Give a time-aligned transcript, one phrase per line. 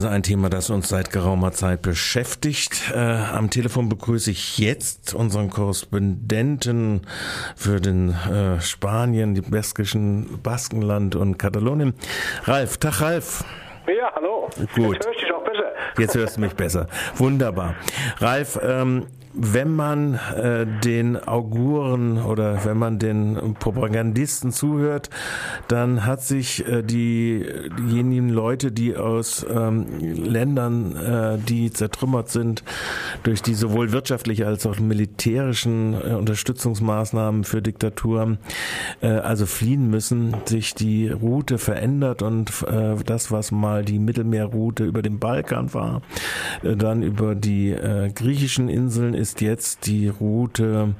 [0.00, 2.92] Ein Thema, das uns seit geraumer Zeit beschäftigt.
[2.94, 7.00] Äh, am Telefon begrüße ich jetzt unseren Korrespondenten
[7.56, 11.94] für den äh, Spanien, die baskischen Baskenland und Katalonien.
[12.44, 13.42] Ralf, Tag Ralf.
[13.88, 14.48] Ja, hallo.
[14.76, 14.94] Gut.
[14.94, 15.72] Jetzt hörst du dich auch besser.
[15.98, 16.86] Jetzt hörst du mich besser.
[17.16, 17.74] Wunderbar.
[18.18, 19.08] Ralf, ähm,
[19.40, 25.10] wenn man äh, den Auguren oder wenn man den Propagandisten zuhört,
[25.68, 27.46] dann hat sich äh, die,
[27.78, 32.64] diejenigen Leute, die aus ähm, Ländern, äh, die zertrümmert sind,
[33.22, 38.38] durch die sowohl wirtschaftliche als auch militärischen äh, Unterstützungsmaßnahmen für Diktaturen,
[39.00, 44.84] äh, also fliehen müssen, sich die Route verändert und äh, das, was mal die Mittelmeerroute
[44.84, 46.02] über den Balkan war,
[46.64, 50.94] äh, dann über die äh, griechischen Inseln ist jetzt die Route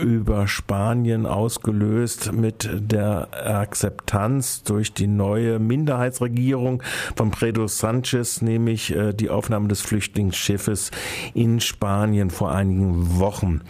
[0.00, 6.82] über Spanien ausgelöst mit der Akzeptanz durch die neue Minderheitsregierung
[7.16, 10.90] von Pedro Sanchez, nämlich äh, die Aufnahme des Flüchtlingsschiffes
[11.34, 13.60] in Spanien vor einigen Wochen.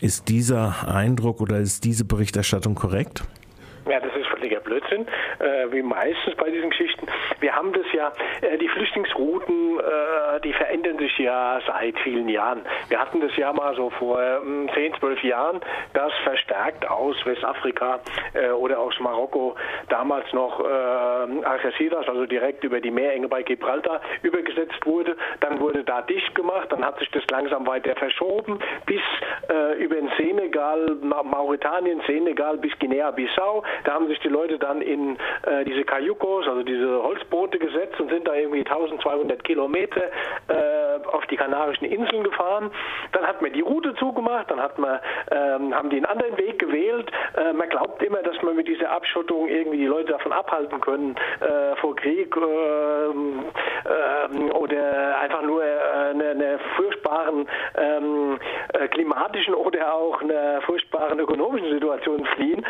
[0.00, 3.24] Ist dieser Eindruck oder ist diese Berichterstattung korrekt?
[3.88, 5.06] Ja, das ist völliger Blödsinn,
[5.38, 7.06] äh, wie meistens bei diesen Geschichten.
[7.40, 12.60] Wir haben das ja, äh, die Flüchtlingsrouten, äh, die verändern sich ja seit vielen Jahren.
[12.88, 15.60] Wir hatten das ja mal so vor ähm, 10, 12 Jahren,
[15.94, 18.00] dass verstärkt aus Westafrika
[18.34, 19.56] äh, oder aus Marokko
[19.88, 25.16] damals noch äh, Algeciras, also direkt über die Meerenge bei Gibraltar, übergesetzt wurde.
[25.40, 29.00] Dann wurde da dicht gemacht, dann hat sich das langsam weiter verschoben bis
[29.48, 33.62] äh, über den Senegal, Mauretanien, Senegal bis Guinea-Bissau.
[33.84, 38.10] Da haben sich die Leute dann in äh, diese Cayucos, also diese Holzboote gesetzt und
[38.10, 40.02] sind da irgendwie 1200 Kilometer
[40.48, 42.70] äh, auf die Kanarischen Inseln gefahren.
[43.12, 44.98] Dann hat man die Route zugemacht, dann hat man,
[45.30, 47.10] ähm, haben die einen anderen Weg gewählt.
[47.36, 51.14] Äh, man glaubt immer, dass man mit dieser Abschottung irgendwie die Leute davon abhalten können
[51.40, 53.44] äh, vor Krieg ähm,
[53.86, 56.58] ähm, oder einfach nur äh, eine, eine
[57.04, 58.38] furchtbaren ähm,
[58.72, 62.64] äh, klimatischen oder auch einer furchtbaren ökonomischen Situation fliehen,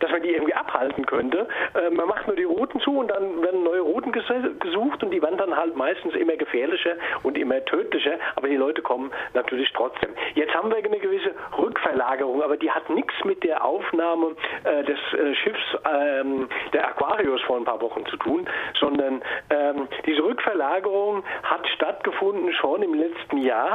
[0.00, 1.48] dass man die irgendwie abhalten könnte.
[1.74, 5.22] Äh, man macht nur die Routen zu und dann werden neue Routen gesucht und die
[5.22, 10.10] werden dann halt meistens immer gefährlicher und immer tödlicher, aber die Leute kommen natürlich trotzdem.
[10.34, 14.98] Jetzt haben wir eine gewisse Rückverlagerung, aber die hat nichts mit der Aufnahme äh, des
[15.12, 18.48] äh, Schiffs ähm, der Aquarius vor ein paar Wochen zu tun,
[18.78, 23.65] sondern ähm, diese Rückverlagerung hat stattgefunden schon im letzten Jahr,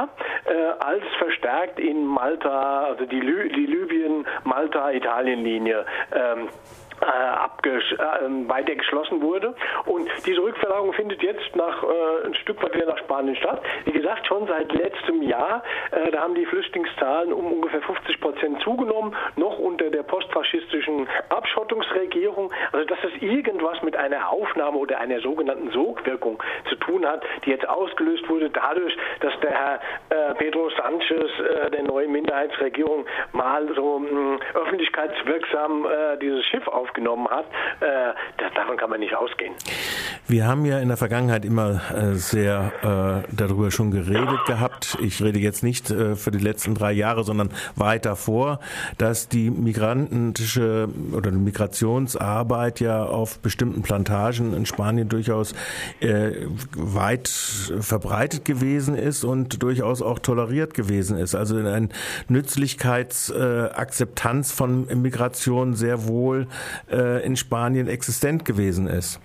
[0.44, 6.48] äh, als verstärkt in Malta, also die, Lü die Libyen-Malta-Italien-Linie ähm,
[7.66, 9.54] äh, äh, weiter geschlossen wurde.
[9.86, 13.62] Und diese Rückverlagerung findet jetzt nach äh, ein Stück weit wieder nach Spanien statt.
[13.84, 18.60] Wie gesagt, schon seit letztem Jahr, äh, da haben die Flüchtlingszahlen um ungefähr 50 Prozent
[18.62, 22.52] zugenommen, noch unter der postfaschistischen Abschottungsregierung.
[22.72, 27.50] Also dass das irgendwas mit einer Aufnahme oder einer sogenannten Sogwirkung zu tun hat, die
[27.50, 29.80] jetzt ausgelöst wurde dadurch, dass der Herr
[30.10, 35.86] äh, Pedro Sanchez äh, der neuen Minderheitsregierung mal so mh, öffentlichkeitswirksam
[36.20, 37.46] dieses Schiff auf aufgenommen hat,
[37.80, 38.12] äh,
[38.54, 39.54] davon kann man nicht ausgehen.
[40.28, 44.96] Wir haben ja in der Vergangenheit immer äh, sehr äh, darüber schon geredet gehabt.
[45.02, 48.60] Ich rede jetzt nicht äh, für die letzten drei Jahre, sondern weiter vor,
[48.98, 55.54] dass die migrantische oder die Migrationsarbeit ja auf bestimmten Plantagen in Spanien durchaus
[55.98, 56.46] äh,
[56.76, 61.34] weit verbreitet gewesen ist und durchaus auch toleriert gewesen ist.
[61.34, 61.88] Also eine
[62.28, 66.46] Nützlichkeitsakzeptanz von Migration sehr wohl
[66.92, 69.18] äh, in Spanien existent gewesen ist.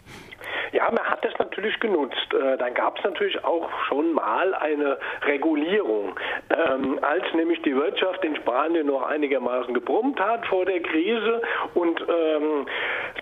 [0.71, 2.33] Ja, man hat das natürlich genutzt.
[2.33, 6.19] Äh, dann gab es natürlich auch schon mal eine Regulierung.
[6.49, 11.41] Ähm, als nämlich die Wirtschaft in Spanien noch einigermaßen gebrummt hat vor der Krise
[11.73, 12.67] und ähm,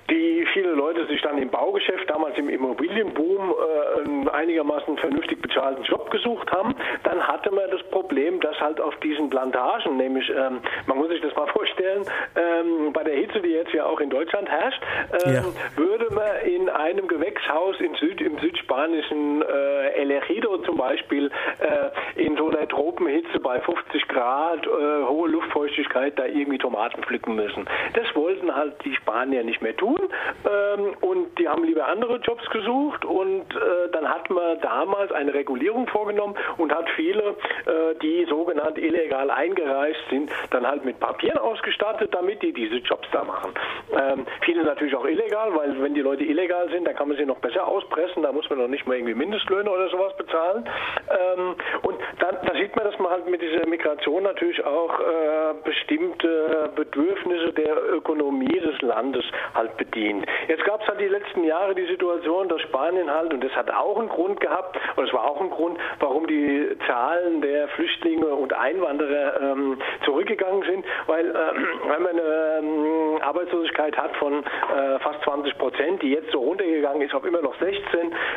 [0.09, 5.83] die viele Leute sich dann im Baugeschäft, damals im Immobilienboom, äh, einen einigermaßen vernünftig bezahlten
[5.83, 10.59] Job gesucht haben, dann hatte man das Problem, dass halt auf diesen Plantagen, nämlich, ähm,
[10.85, 12.05] man muss sich das mal vorstellen,
[12.35, 14.81] ähm, bei der Hitze, die jetzt ja auch in Deutschland herrscht,
[15.25, 15.43] ähm, ja.
[15.75, 22.21] würde man in einem Gewächshaus in Süd, im südspanischen äh, El Ejido zum Beispiel äh,
[22.21, 27.65] in so einer Tropenhitze bei 50 Grad, hohe Luftfeuchtigkeit da irgendwie Tomaten pflücken müssen.
[27.93, 32.47] Das wollten halt die Spanier nicht mehr tun ähm, und die haben lieber andere Jobs
[32.49, 38.25] gesucht und äh, dann hat man damals eine Regulierung vorgenommen und hat viele, äh, die
[38.29, 43.53] sogenannt illegal eingereist sind, dann halt mit Papieren ausgestattet, damit die diese Jobs da machen.
[43.91, 47.25] Ähm, viele natürlich auch illegal, weil wenn die Leute illegal sind, dann kann man sie
[47.25, 50.67] noch besser auspressen, da muss man noch nicht mal irgendwie Mindestlöhne oder sowas bezahlen.
[51.09, 51.95] Ähm, und
[52.65, 58.59] sieht man, dass man halt mit dieser Migration natürlich auch äh, bestimmte Bedürfnisse der Ökonomie
[58.59, 59.23] des Landes
[59.53, 60.25] halt bedient.
[60.47, 63.69] Jetzt gab es halt die letzten Jahre die Situation, dass Spanien halt, und das hat
[63.69, 68.27] auch einen Grund gehabt, und es war auch ein Grund, warum die Zahlen der Flüchtlinge
[68.27, 74.99] und Einwanderer ähm, zurückgegangen sind, weil, ähm, weil man eine ähm, Arbeitslosigkeit hat von äh,
[74.99, 77.79] fast 20 Prozent, die jetzt so runtergegangen ist auf immer noch 16,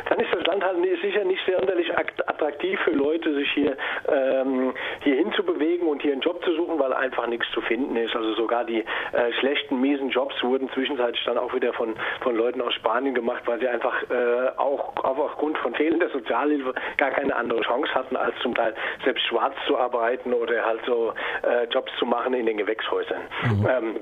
[0.07, 3.77] dann ist das Land halt sicher nicht sonderlich attraktiv für Leute, sich hier,
[4.19, 4.73] ähm,
[5.03, 8.15] hier hinzubewegen und hier einen Job zu suchen, weil einfach nichts zu finden ist.
[8.15, 12.61] Also sogar die äh, schlechten, miesen Jobs wurden zwischenzeitlich dann auch wieder von, von Leuten
[12.61, 17.35] aus Spanien gemacht, weil sie einfach äh, auch, auch aufgrund von fehlender Sozialhilfe gar keine
[17.35, 18.73] andere Chance hatten, als zum Teil
[19.03, 21.13] selbst schwarz zu arbeiten oder halt so
[21.43, 23.21] äh, Jobs zu machen in den Gewächshäusern.
[23.43, 23.67] Mhm.
[23.69, 23.95] Ähm,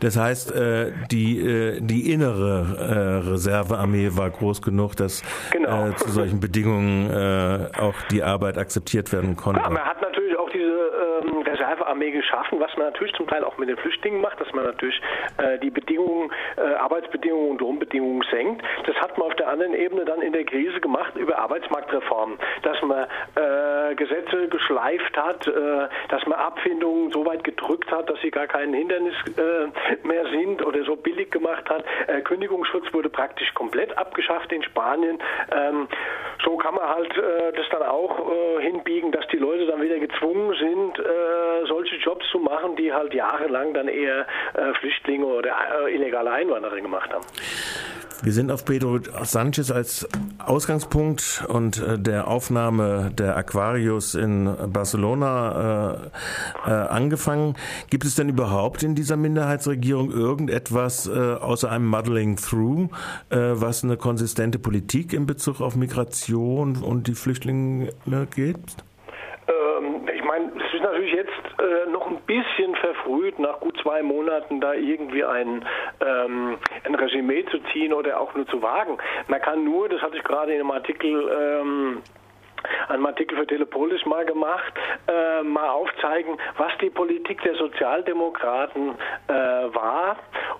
[0.00, 5.90] das heißt, äh, die, äh, die innere äh, Reservearmee war groß genug, dass genau.
[5.92, 7.10] zu solchen Bedingungen
[7.78, 9.60] auch die Arbeit akzeptiert werden konnte.
[9.60, 13.58] Ja, man hat natürlich auch diese ähm, Reservearmee geschaffen, was man natürlich zum Teil auch
[13.58, 15.00] mit den Flüchtlingen macht, dass man natürlich
[15.38, 18.64] äh, die Bedingungen, äh, Arbeitsbedingungen und Wohnbedingungen senkt.
[18.86, 22.80] Das hat man auf der anderen Ebene dann in der Krise gemacht über Arbeitsmarktreformen, dass
[22.82, 25.52] man äh, Gesetze geschleift hat, äh,
[26.08, 30.64] dass man Abfindungen so weit gedrückt hat, dass sie gar kein Hindernis äh, mehr sind
[30.64, 31.84] oder so billig gemacht hat.
[32.06, 35.18] Äh, Kündigungsschutz wurde praktisch komplett abgeschafft in Spanien.
[35.54, 35.88] Ähm,
[36.44, 37.12] so kann man halt
[37.56, 42.38] das dann auch hinbiegen, dass die Leute dann wieder gezwungen sind, äh, solche Jobs zu
[42.38, 45.50] machen, die halt jahrelang dann eher äh, Flüchtlinge oder
[45.86, 47.24] äh, illegale Einwanderer gemacht haben.
[48.22, 50.08] Wir sind auf Pedro Sanchez als
[50.38, 56.10] Ausgangspunkt und äh, der Aufnahme der Aquarius in Barcelona
[56.64, 57.56] äh, äh, angefangen.
[57.90, 62.88] Gibt es denn überhaupt in dieser Minderheitsregierung irgendetwas außer einem Muddling Through,
[63.30, 67.90] was eine konsistente Politik in Bezug auf Migration und die Flüchtlinge
[68.34, 68.84] gibt?
[70.86, 75.64] Natürlich jetzt äh, noch ein bisschen verfrüht, nach gut zwei Monaten da irgendwie ein,
[76.00, 78.98] ähm, ein Resümee zu ziehen oder auch nur zu wagen.
[79.28, 82.02] Man kann nur, das hatte ich gerade in einem Artikel ähm,
[82.88, 84.72] einen Artikel für Telepolis mal gemacht,
[85.08, 88.94] äh, mal aufzeigen, was die Politik der Sozialdemokraten
[89.28, 90.16] äh, war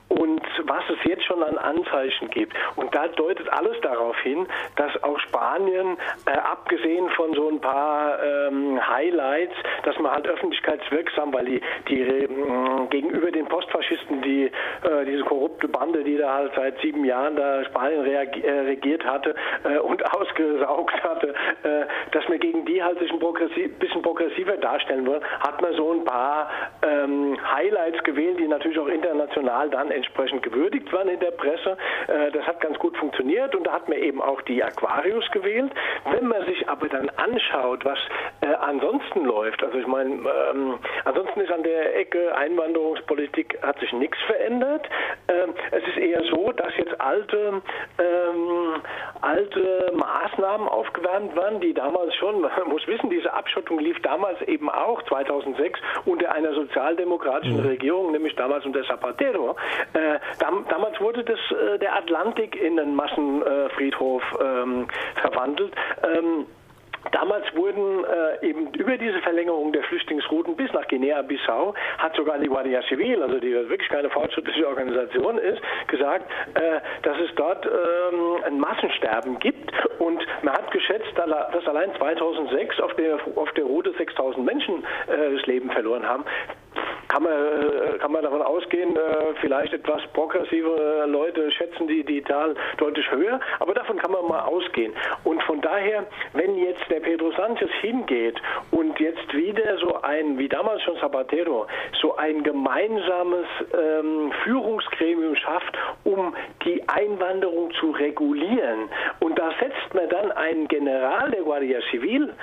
[0.08, 2.54] und was es jetzt schon an Anzeichen gibt.
[2.76, 8.22] Und da deutet alles darauf hin, dass auch Spanien, äh, abgesehen von so ein paar
[8.22, 9.54] ähm, Highlights,
[9.84, 12.28] dass man halt öffentlichkeitswirksam, weil die, die äh,
[12.90, 17.64] gegenüber den Postfaschisten, die äh, diese korrupte Bande, die da halt seit sieben Jahren da
[17.64, 21.34] Spanien äh, regiert hatte äh, und ausgesaugt hatte,
[22.12, 25.92] dass wir gegen die halt sich ein progressiv, bisschen progressiver darstellen wollen, hat man so
[25.92, 26.50] ein paar
[26.82, 31.76] ähm, Highlights gewählt, die natürlich auch international dann entsprechend gewürdigt waren in der Presse.
[32.08, 35.72] Äh, das hat ganz gut funktioniert und da hat man eben auch die Aquarius gewählt.
[36.10, 37.98] Wenn man sich aber dann anschaut, was
[38.40, 43.92] äh, ansonsten läuft, also ich meine, ähm, ansonsten ist an der Ecke Einwanderungspolitik hat sich
[43.92, 44.88] nichts verändert.
[45.28, 47.62] Ähm, es ist eher so, dass jetzt alte,
[47.98, 48.82] ähm,
[49.20, 54.68] alte Maßnahmen aufgewärmt waren, die damals schon, man muss wissen, diese Abschottung lief damals eben
[54.68, 57.66] auch 2006 unter einer sozialdemokratischen mhm.
[57.66, 59.56] Regierung, nämlich damals unter Zapatero.
[59.92, 64.88] Äh, dam, damals wurde das, äh, der Atlantik in einen Massenfriedhof ähm,
[65.20, 65.72] verwandelt.
[66.02, 66.46] Ähm,
[67.12, 72.48] Damals wurden äh, eben über diese Verlängerung der Flüchtlingsrouten bis nach Guinea-Bissau hat sogar die
[72.48, 78.44] Guardia Civil, also die wirklich keine fortschrittliche Organisation ist, gesagt, äh, dass es dort ähm,
[78.44, 79.72] ein Massensterben gibt.
[79.98, 85.36] Und man hat geschätzt, dass allein 2006 auf der, auf der Route 6000 Menschen äh,
[85.36, 86.24] das Leben verloren haben
[87.16, 89.00] kann man, äh, kann man davon ausgehen, äh,
[89.40, 94.40] vielleicht etwas progressive Leute schätzen die, die Zahl deutlich höher, aber davon kann man mal
[94.40, 94.92] ausgehen.
[95.24, 96.04] Und von daher,
[96.34, 98.38] wenn jetzt der Pedro Sanchez hingeht
[98.70, 101.66] und jetzt wieder so ein, wie damals schon Zapatero,
[102.02, 106.34] so ein gemeinsames ähm, Führungsgremium schafft, um
[106.66, 112.34] die Einwanderung zu regulieren, und da setzt man dann einen General der Guardia Civil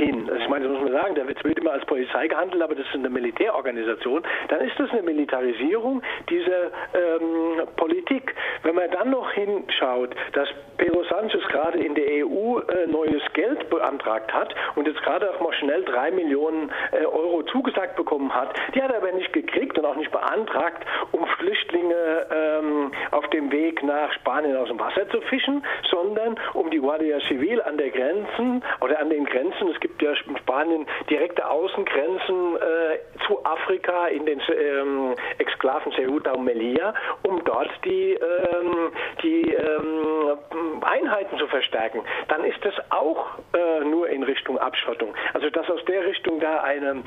[0.00, 0.28] hin.
[0.28, 2.86] Also ich meine, das muss man sagen, da wird immer als Polizei gehandelt, aber das
[2.86, 4.22] ist eine Militärorganisation.
[4.48, 8.34] Dann ist das eine Militarisierung dieser ähm, Politik.
[8.62, 13.68] Wenn man dann noch hinschaut, dass Pedro Sanchez gerade in der EU äh, neues Geld
[13.68, 18.54] beantragt hat und jetzt gerade auch mal schnell drei Millionen äh, Euro zugesagt bekommen hat,
[18.74, 23.52] die hat er aber nicht gekriegt und auch nicht beantragt, um Flüchtlinge ähm, auf dem
[23.52, 27.90] Weg nach Spanien aus dem Wasser zu fischen, sondern um die Guardia Civil an der
[27.90, 33.44] Grenzen oder an den Grenzen, es gibt gibt ja in Spanien direkte Außengrenzen äh, zu
[33.44, 38.92] Afrika in den ähm, Exklaven Ceuta und Melilla, um dort die, ähm,
[39.22, 42.02] die ähm, Einheiten zu verstärken.
[42.28, 45.14] Dann ist das auch äh, nur in Richtung Abschottung.
[45.34, 47.02] Also dass aus der Richtung da eine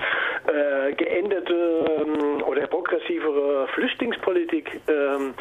[0.47, 5.33] äh, geänderte ähm, oder progressivere Flüchtlingspolitik ähm,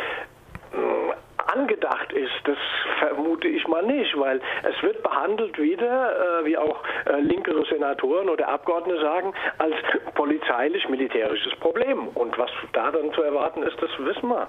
[1.48, 2.58] angedacht ist, das
[2.98, 8.28] vermute ich mal nicht, weil es wird behandelt wieder, äh, wie auch äh, linkere Senatoren
[8.28, 9.74] oder Abgeordnete sagen, als
[10.14, 12.08] polizeilich-militärisches Problem.
[12.08, 14.48] Und was da dann zu erwarten ist, das wissen wir.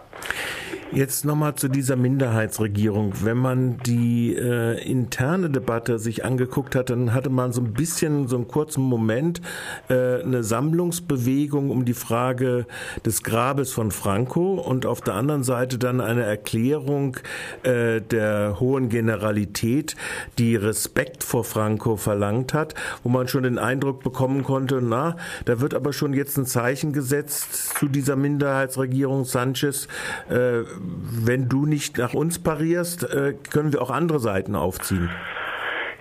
[0.92, 3.14] Jetzt nochmal zu dieser Minderheitsregierung.
[3.24, 8.28] Wenn man die äh, interne Debatte sich angeguckt hat, dann hatte man so ein bisschen,
[8.28, 9.42] so einen kurzen Moment,
[9.90, 12.66] äh, eine Sammlungsbewegung um die Frage
[13.06, 17.18] des Grabes von Franco und auf der anderen Seite dann eine Erklärung, Erklärung
[17.63, 19.96] äh, der hohen Generalität,
[20.38, 25.62] die Respekt vor Franco verlangt hat, wo man schon den Eindruck bekommen konnte, na, da
[25.62, 29.88] wird aber schon jetzt ein Zeichen gesetzt zu dieser Minderheitsregierung Sanchez.
[30.30, 35.10] Äh, wenn du nicht nach uns parierst, äh, können wir auch andere Seiten aufziehen.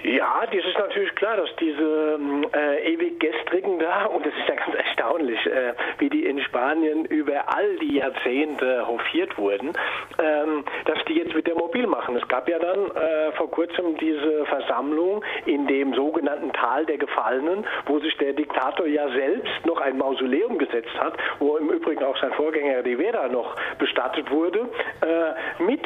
[0.02, 2.18] Ja, das ist natürlich klar, dass diese
[2.54, 7.04] äh, ewig gestrigen da, und es ist ja ganz erstaunlich, äh, wie die in Spanien
[7.04, 9.72] über all die Jahrzehnte hofiert wurden,
[10.18, 12.16] ähm, dass die jetzt wieder mobil machen.
[12.16, 17.64] Es gab ja dann äh, vor kurzem diese Versammlung in dem sogenannten Tal der Gefallenen,
[17.86, 22.16] wo sich der Diktator ja selbst noch ein Mausoleum gesetzt hat, wo im Übrigen auch
[22.20, 24.68] sein Vorgänger Rivera noch bestattet wurde,
[25.00, 25.82] äh, mit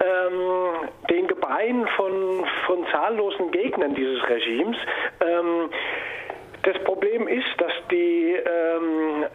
[0.00, 0.77] ähm,
[1.58, 4.76] Gebeinen von, von zahllosen Gegnern dieses Regimes.
[5.20, 5.70] Ähm,
[6.62, 9.26] das Problem ist, dass die ähm,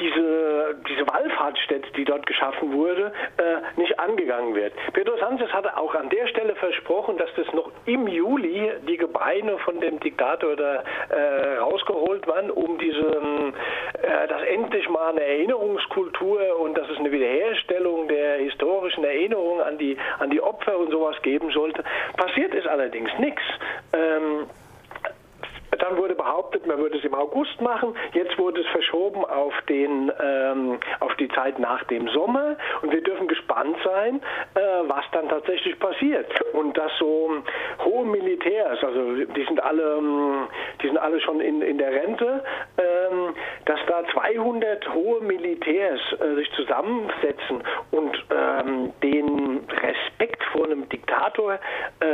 [0.00, 4.72] diese, diese Wallfahrtsstätte, die dort geschaffen wurde, äh, nicht angegangen wird.
[4.92, 9.58] Pedro Sanchez hatte auch an der Stelle versprochen, dass das noch im Juli die Gebeine
[9.58, 13.06] von dem Diktator da äh, rausgeholt waren, um diese,
[14.02, 19.78] äh, dass endlich mal eine Erinnerungskultur und dass es eine Wiederherstellung der historischen Erinnerung an
[19.78, 21.84] die, an die Opfer und sowas geben sollte.
[22.16, 23.42] Passiert ist allerdings nichts.
[23.92, 24.46] Ähm,
[25.84, 27.94] dann wurde behauptet, man würde es im August machen.
[28.12, 32.56] Jetzt wurde es verschoben auf, den, ähm, auf die Zeit nach dem Sommer.
[32.82, 34.22] Und wir dürfen gespannt sein,
[34.54, 36.26] äh, was dann tatsächlich passiert.
[36.52, 37.30] Und dass so
[37.84, 40.48] hohe Militärs, also die sind alle, ähm,
[40.82, 42.42] die sind alle schon in, in der Rente,
[42.78, 43.34] ähm,
[43.66, 51.54] dass da 200 hohe Militärs äh, sich zusammensetzen und ähm, den Respekt vor einem Diktator
[52.00, 52.06] äh,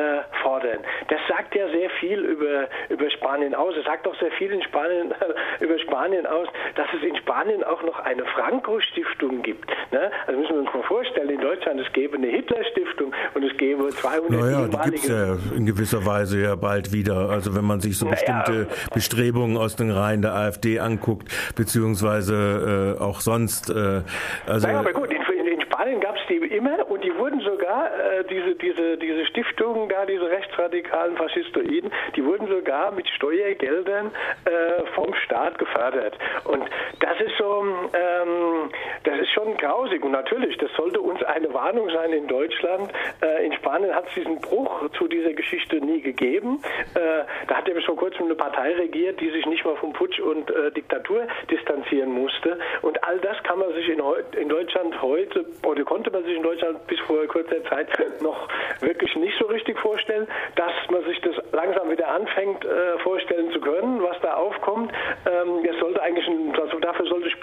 [0.43, 0.79] fordern.
[1.09, 3.75] Das sagt ja sehr viel über, über Spanien aus.
[3.77, 5.13] Es sagt auch sehr viel in Spanien,
[5.61, 9.71] über Spanien aus, dass es in Spanien auch noch eine Franco-Stiftung gibt.
[9.93, 10.11] Ne?
[10.27, 13.89] Also müssen wir uns mal vorstellen, in Deutschland es gäbe eine Hitler-Stiftung und es gäbe
[13.89, 17.31] 200 naja, die gibt es ja in gewisser Weise ja bald wieder.
[17.31, 18.67] Also wenn man sich so bestimmte naja.
[18.95, 23.71] Bestrebungen aus den Reihen der AfD anguckt, beziehungsweise äh, auch sonst.
[23.71, 24.03] Äh,
[24.47, 27.87] also naja, aber gut, in, in Spanien gab es die immer und die wurden sogar,
[27.87, 34.11] äh, diese, diese, diese Stiftungen da, diese rechtsradikalen Faschistoiden, die wurden sogar mit Steuergeldern
[34.45, 36.17] äh, vom Staat gefördert.
[36.45, 36.65] Und
[37.01, 38.71] das ist so, ähm,
[39.05, 40.05] das ist schon grausig.
[40.05, 42.93] Und natürlich, das sollte uns eine Warnung sein in Deutschland.
[43.23, 46.63] Äh, in Spanien hat es diesen Bruch zu dieser Geschichte nie gegeben.
[46.95, 49.93] Äh, da hat ja bis vor kurzem eine Partei regiert, die sich nicht mal vom
[49.93, 52.59] Putsch und äh, Diktatur distanzieren musste.
[52.83, 54.01] Und all das kann man sich in,
[54.39, 57.89] in Deutschland heute, oder konnte man sich in Deutschland bis vor kurzer Zeit
[58.23, 58.49] noch
[58.81, 63.61] wirklich nicht so richtig vorstellen, dass man sich das langsam wieder anfängt äh, vorstellen zu
[63.61, 64.93] können, was da aufkommt.
[65.27, 66.53] Ähm, es sollte eigentlich, ein,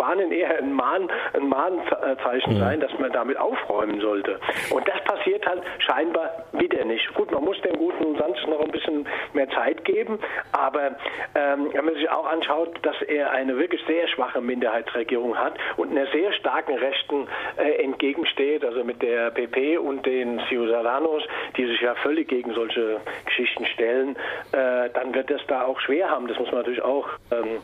[0.08, 2.60] Spanien eher ein, Mahn, ein Mahnzeichen mhm.
[2.60, 4.40] sein, dass man damit aufräumen sollte.
[4.70, 7.14] Und das passiert halt scheinbar wieder nicht.
[7.14, 10.20] Gut, man muss dem guten Sanz noch ein bisschen mehr Zeit geben,
[10.54, 10.96] aber
[11.36, 15.92] ähm, wenn man sich auch anschaut, dass er eine wirklich sehr schwache Minderheitsregierung hat und
[15.92, 21.24] einer sehr starken Rechten äh, entgegensteht, also mit der PP und den Ciudadanos,
[21.58, 24.16] die sich ja völlig gegen solche Geschichten stellen,
[24.54, 26.28] äh, dann wird es da auch schwer haben.
[26.28, 27.60] Das muss man natürlich auch ähm,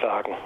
[0.00, 0.36] sagen.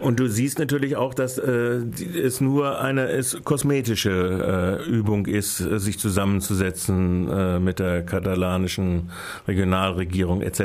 [0.00, 1.80] Und du siehst natürlich auch, dass äh,
[2.22, 9.10] es nur eine es kosmetische äh, Übung ist, sich zusammenzusetzen äh, mit der katalanischen
[9.46, 10.60] Regionalregierung etc.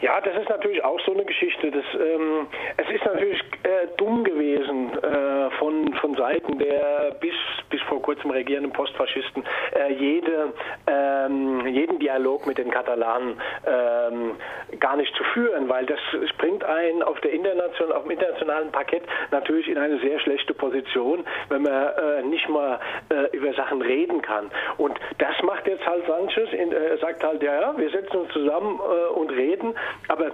[0.00, 0.33] Ja, das natürlich
[0.84, 1.70] auch so eine Geschichte.
[1.70, 7.34] Das, ähm, es ist natürlich äh, dumm gewesen äh, von, von Seiten der bis,
[7.70, 10.52] bis vor kurzem regierenden Postfaschisten, äh, jede,
[10.86, 14.32] ähm, jeden Dialog mit den Katalanen ähm,
[14.80, 15.98] gar nicht zu führen, weil das
[16.30, 21.24] springt ein auf, der internation auf dem internationalen Parkett natürlich in eine sehr schlechte Position,
[21.48, 22.78] wenn man äh, nicht mal
[23.10, 24.50] äh, über Sachen reden kann.
[24.76, 28.80] Und das macht jetzt halt Sanchez, in, äh, sagt halt, ja, wir setzen uns zusammen
[29.14, 29.74] und reden
[30.08, 30.32] Aber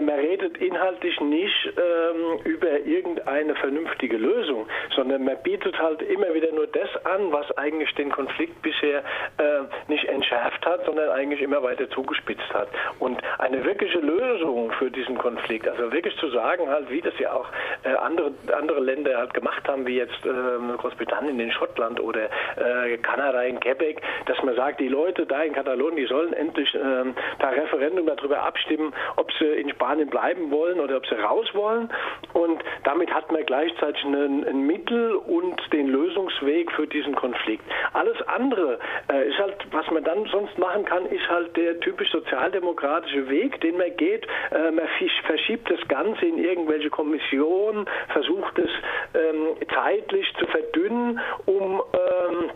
[0.00, 6.52] man redet inhaltlich nicht ähm, über irgendeine vernünftige Lösung, sondern man bietet halt immer wieder
[6.52, 9.00] nur das an, was eigentlich den Konflikt bisher
[9.38, 12.68] äh, nicht entschärft hat, sondern eigentlich immer weiter zugespitzt hat.
[12.98, 17.32] Und eine wirkliche Lösung für diesen Konflikt, also wirklich zu sagen, halt, wie das ja
[17.32, 17.48] auch
[17.82, 22.96] äh, andere, andere Länder halt gemacht haben, wie jetzt äh, Großbritannien in Schottland oder äh,
[22.98, 27.14] Kanada in Quebec, dass man sagt, die Leute da in Katalonien, die sollen endlich ähm,
[27.38, 31.88] da Referendum darüber abstimmen, ob sie in Spanien bleiben wollen oder ob sie raus wollen.
[32.34, 37.64] Und damit hat man gleichzeitig ein, ein Mittel und den Lösungsweg für diesen Konflikt.
[37.94, 38.78] Alles andere
[39.10, 43.58] äh, ist halt, was man dann sonst machen kann, ist halt der typisch sozialdemokratische Weg,
[43.62, 44.26] den man geht.
[44.50, 44.86] Äh, man
[45.24, 48.70] verschiebt das Ganze in irgendwelche Kommissionen, versucht es
[49.14, 52.50] ähm, zeitlich zu verdünnen, um ähm,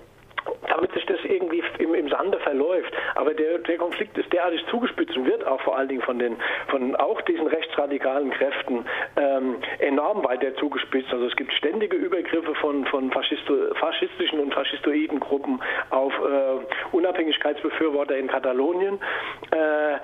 [0.69, 2.93] damit sich das irgendwie im, im Sande verläuft.
[3.15, 6.37] Aber der, der Konflikt ist derartig zugespitzt und wird auch vor allen Dingen von den
[6.69, 8.85] von auch diesen rechtsradikalen Kräften
[9.17, 11.13] ähm, enorm weiter zugespitzt.
[11.13, 15.61] Also es gibt ständige Übergriffe von, von Faschisto, faschistischen und faschistoiden Gruppen
[15.91, 18.99] auf äh, Unabhängigkeitsbefürworter in Katalonien.
[19.51, 19.99] Äh,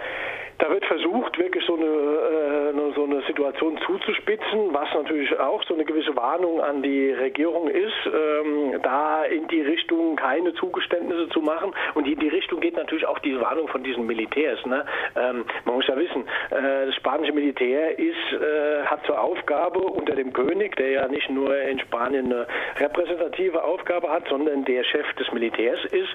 [0.61, 5.75] da wird versucht, wirklich so eine, äh, so eine Situation zuzuspitzen, was natürlich auch so
[5.75, 11.41] eine gewisse Warnung an die Regierung ist, ähm, da in die Richtung keine Zugeständnisse zu
[11.41, 11.73] machen.
[11.95, 14.65] Und in die Richtung geht natürlich auch die Warnung von diesen Militärs.
[14.67, 14.85] Ne?
[15.17, 20.15] Ähm, man muss ja wissen, äh, das spanische Militär ist, äh, hat zur Aufgabe unter
[20.15, 22.47] dem König, der ja nicht nur in Spanien eine
[22.79, 26.09] repräsentative Aufgabe hat, sondern der Chef des Militärs ist,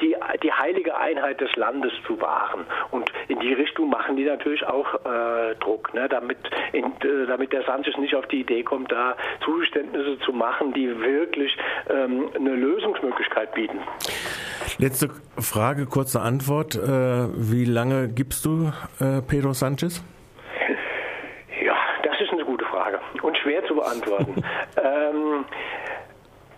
[0.00, 2.66] die, die heilige Einheit des Landes zu wahren.
[2.90, 6.08] Und in die Richtung machen die natürlich auch äh, Druck, ne?
[6.08, 6.38] damit,
[6.72, 10.88] in, äh, damit der Sanchez nicht auf die Idee kommt, da Zugeständnisse zu machen, die
[11.00, 11.56] wirklich
[11.90, 13.78] ähm, eine Lösungsmöglichkeit bieten.
[14.78, 16.74] Letzte Frage, kurze Antwort.
[16.74, 20.02] Äh, wie lange gibst du äh, Pedro Sanchez?
[21.64, 24.34] Ja, das ist eine gute Frage und schwer zu beantworten.
[24.76, 25.44] ähm,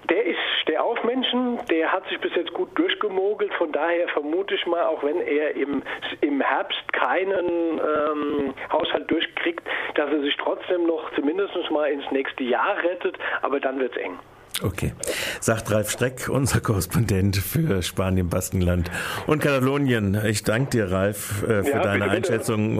[0.09, 4.85] der ist Stehaufmenschen, der hat sich bis jetzt gut durchgemogelt, von daher vermute ich mal,
[4.85, 5.83] auch wenn er im,
[6.21, 9.63] im Herbst keinen ähm, Haushalt durchkriegt,
[9.95, 14.03] dass er sich trotzdem noch zumindest mal ins nächste Jahr rettet, aber dann wird es
[14.03, 14.19] eng.
[14.61, 14.93] Okay,
[15.41, 18.91] sagt Ralf Streck, unser Korrespondent für Spanien, Baskenland
[19.29, 20.21] und Katalonien.
[20.27, 22.65] Ich danke dir, Ralf, äh, für ja, deine bitte, Einschätzung.
[22.65, 22.77] Bitte.